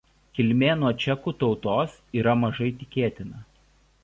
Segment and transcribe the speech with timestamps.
[0.37, 1.93] Kilmė nuo čekų tautos
[2.23, 3.45] yra mažai tikėtina.